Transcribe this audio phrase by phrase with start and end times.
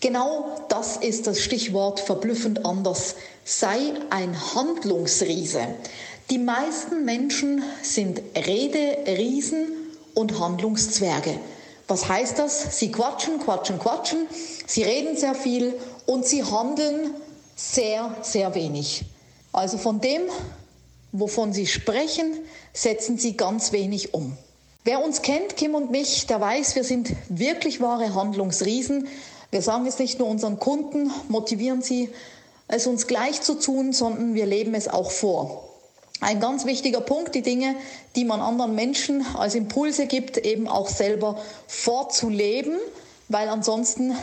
[0.00, 3.16] Genau das ist das Stichwort verblüffend anders.
[3.44, 5.60] Sei ein Handlungsriese.
[6.30, 9.66] Die meisten Menschen sind Rederiesen
[10.14, 11.38] und Handlungszwerge.
[11.86, 12.78] Was heißt das?
[12.78, 14.26] Sie quatschen, quatschen, quatschen,
[14.66, 15.74] sie reden sehr viel
[16.06, 17.10] und sie handeln
[17.56, 19.02] sehr, sehr wenig.
[19.52, 20.22] Also von dem,
[21.12, 22.38] wovon sie sprechen,
[22.72, 24.38] setzen sie ganz wenig um.
[24.84, 29.08] Wer uns kennt, Kim und mich, der weiß, wir sind wirklich wahre Handlungsriesen.
[29.50, 32.10] Wir sagen es nicht nur unseren Kunden, motivieren sie,
[32.68, 35.68] es uns gleich zu tun, sondern wir leben es auch vor.
[36.20, 37.74] Ein ganz wichtiger Punkt, die Dinge,
[38.14, 42.78] die man anderen Menschen als Impulse gibt, eben auch selber vorzuleben,
[43.28, 44.14] weil ansonsten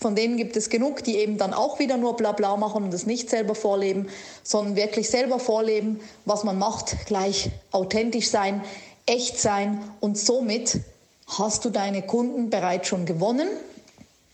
[0.00, 3.06] von denen gibt es genug, die eben dann auch wieder nur Blabla machen und es
[3.06, 4.08] nicht selber vorleben,
[4.44, 8.62] sondern wirklich selber vorleben, was man macht, gleich authentisch sein,
[9.06, 10.78] echt sein und somit
[11.26, 13.48] hast du deine Kunden bereits schon gewonnen,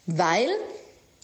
[0.06, 0.48] weil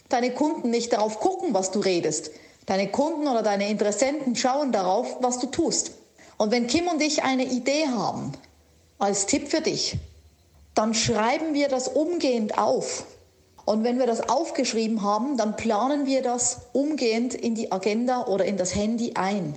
[0.09, 2.31] deine Kunden nicht darauf gucken, was du redest.
[2.67, 5.93] Deine Kunden oder deine Interessenten schauen darauf, was du tust.
[6.37, 8.33] Und wenn Kim und ich eine Idee haben,
[8.99, 9.97] als Tipp für dich,
[10.75, 13.07] dann schreiben wir das umgehend auf.
[13.65, 18.45] Und wenn wir das aufgeschrieben haben, dann planen wir das umgehend in die Agenda oder
[18.45, 19.55] in das Handy ein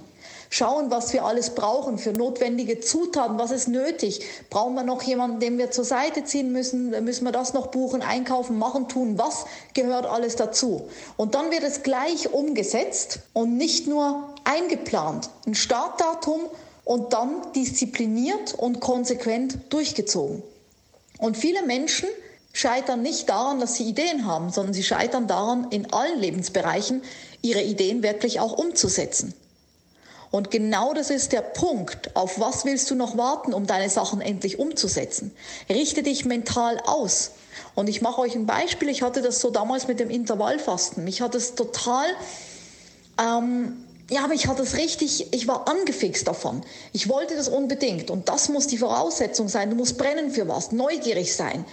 [0.53, 4.21] schauen, was wir alles brauchen für notwendige Zutaten, was ist nötig.
[4.51, 6.91] Brauchen wir noch jemanden, den wir zur Seite ziehen müssen?
[7.03, 9.17] Müssen wir das noch buchen, einkaufen, machen, tun?
[9.17, 10.87] Was gehört alles dazu?
[11.17, 15.31] Und dann wird es gleich umgesetzt und nicht nur eingeplant.
[15.47, 16.41] Ein Startdatum
[16.85, 20.43] und dann diszipliniert und konsequent durchgezogen.
[21.17, 22.09] Und viele Menschen
[22.51, 27.01] scheitern nicht daran, dass sie Ideen haben, sondern sie scheitern daran, in allen Lebensbereichen
[27.41, 29.33] ihre Ideen wirklich auch umzusetzen.
[30.33, 32.15] Und genau das ist der Punkt.
[32.15, 35.31] Auf was willst du noch warten, um deine Sachen endlich umzusetzen?
[35.69, 37.33] Richte dich mental aus.
[37.75, 38.89] Und ich mache euch ein Beispiel.
[38.89, 41.03] Ich hatte das so damals mit dem Intervallfasten.
[41.03, 42.07] Mich hat es total,
[43.21, 43.73] ähm,
[44.09, 46.63] ja, mich hat es richtig, ich war angefixt davon.
[46.93, 48.09] Ich wollte das unbedingt.
[48.09, 49.69] Und das muss die Voraussetzung sein.
[49.69, 51.63] Du musst brennen für was, neugierig sein.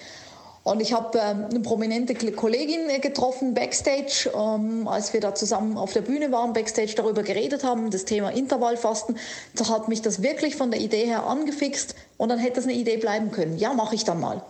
[0.62, 5.78] Und ich habe ähm, eine prominente Kollegin äh, getroffen, backstage, ähm, als wir da zusammen
[5.78, 9.16] auf der Bühne waren, backstage darüber geredet haben, das Thema Intervallfasten.
[9.54, 12.75] Da hat mich das wirklich von der Idee her angefixt und dann hätte es eine
[12.75, 13.56] Idee bleiben können.
[13.56, 14.43] Ja, mache ich dann mal.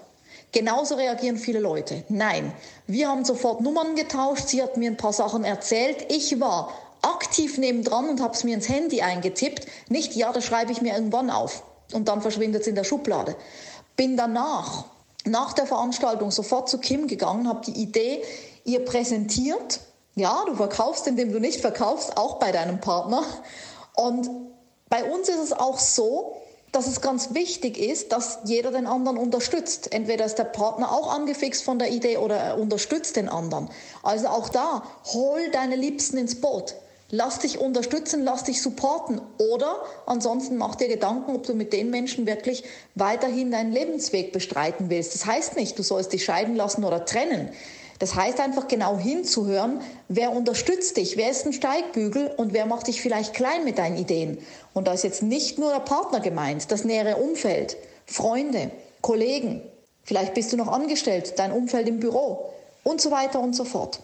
[0.53, 2.03] Genauso reagieren viele Leute.
[2.09, 2.53] Nein,
[2.88, 6.06] wir haben sofort Nummern getauscht, sie hat mir ein paar Sachen erzählt.
[6.09, 6.72] Ich war
[7.03, 9.66] aktiv nebendran und habe es mir ins Handy eingetippt.
[9.88, 11.62] Nicht, ja, das schreibe ich mir irgendwann auf
[11.93, 13.37] und dann verschwindet es in der Schublade.
[13.97, 14.87] Bin danach
[15.25, 18.22] nach der Veranstaltung sofort zu Kim gegangen, habe die Idee
[18.64, 19.81] ihr präsentiert.
[20.14, 23.22] Ja, du verkaufst, indem du nicht verkaufst, auch bei deinem Partner.
[23.94, 24.28] Und
[24.88, 26.36] bei uns ist es auch so,
[26.72, 29.92] dass es ganz wichtig ist, dass jeder den anderen unterstützt.
[29.92, 33.70] Entweder ist der Partner auch angefixt von der Idee oder er unterstützt den anderen.
[34.02, 36.76] Also auch da, hol deine Liebsten ins Boot.
[37.10, 39.21] Lass dich unterstützen, lass dich supporten.
[39.38, 39.76] Oder
[40.06, 42.62] ansonsten mach dir Gedanken, ob du mit den Menschen wirklich
[42.94, 45.15] weiterhin deinen Lebensweg bestreiten willst.
[45.15, 47.50] Das heißt nicht, du sollst dich scheiden lassen oder trennen.
[47.99, 52.87] Das heißt einfach genau hinzuhören, wer unterstützt dich, wer ist ein Steigbügel und wer macht
[52.87, 54.38] dich vielleicht klein mit deinen Ideen.
[54.72, 57.76] Und da ist jetzt nicht nur der Partner gemeint, das nähere Umfeld,
[58.06, 58.70] Freunde,
[59.03, 59.60] Kollegen,
[60.03, 62.50] vielleicht bist du noch angestellt, dein Umfeld im Büro
[62.84, 64.00] und so weiter und so fort.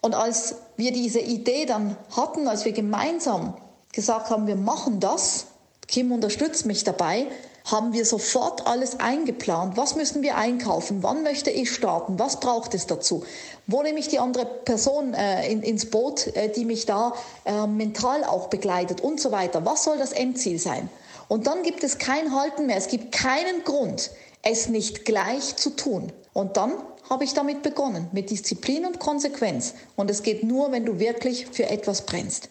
[0.00, 3.54] Und als wir diese Idee dann hatten, als wir gemeinsam
[3.92, 5.46] gesagt haben, wir machen das,
[5.86, 7.26] Kim unterstützt mich dabei,
[7.70, 9.76] haben wir sofort alles eingeplant.
[9.76, 11.02] Was müssen wir einkaufen?
[11.02, 12.18] Wann möchte ich starten?
[12.18, 13.24] Was braucht es dazu?
[13.66, 17.12] Wo nehme ich die andere Person äh, in, ins Boot, äh, die mich da
[17.44, 19.64] äh, mental auch begleitet und so weiter?
[19.66, 20.88] Was soll das Endziel sein?
[21.28, 22.76] Und dann gibt es kein Halten mehr.
[22.76, 24.10] Es gibt keinen Grund,
[24.42, 26.12] es nicht gleich zu tun.
[26.32, 26.72] Und dann
[27.10, 29.74] habe ich damit begonnen, mit Disziplin und Konsequenz.
[29.96, 32.48] Und es geht nur, wenn du wirklich für etwas brennst.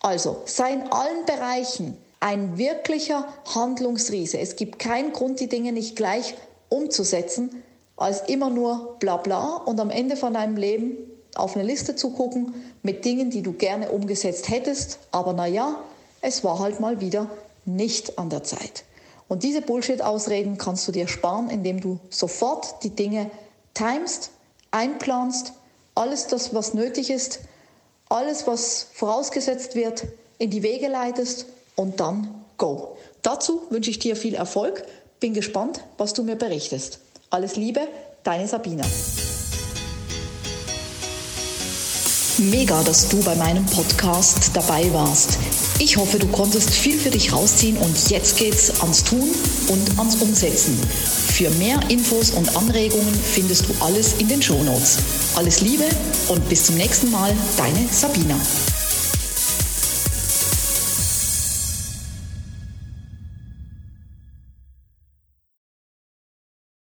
[0.00, 4.38] Also sei in allen Bereichen ein wirklicher Handlungsriese.
[4.38, 6.34] Es gibt keinen Grund, die Dinge nicht gleich
[6.68, 7.62] umzusetzen,
[7.96, 10.96] als immer nur bla bla und am Ende von deinem Leben
[11.34, 15.76] auf eine Liste zu gucken mit Dingen, die du gerne umgesetzt hättest, aber naja,
[16.20, 17.28] es war halt mal wieder
[17.64, 18.84] nicht an der Zeit.
[19.28, 23.30] Und diese Bullshit-Ausreden kannst du dir sparen, indem du sofort die Dinge
[23.76, 24.30] timest,
[24.70, 25.52] einplanst,
[25.94, 27.40] alles das, was nötig ist,
[28.08, 30.04] alles, was vorausgesetzt wird,
[30.38, 32.96] in die Wege leitest und dann go.
[33.22, 34.84] Dazu wünsche ich dir viel Erfolg.
[35.20, 37.00] Bin gespannt, was du mir berichtest.
[37.30, 37.80] Alles Liebe,
[38.22, 38.84] deine Sabina.
[42.38, 45.38] Mega, dass du bei meinem Podcast dabei warst.
[45.78, 49.30] Ich hoffe, du konntest viel für dich rausziehen und jetzt geht's ans Tun
[49.68, 50.78] und ans Umsetzen.
[51.36, 54.96] Für mehr Infos und Anregungen findest du alles in den Shownotes.
[55.34, 55.84] Alles Liebe
[56.28, 58.40] und bis zum nächsten Mal, deine Sabina.